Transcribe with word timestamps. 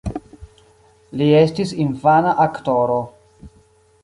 Li 1.21 1.27
estis 1.41 1.75
infana 1.85 2.35
aktoro. 2.47 3.01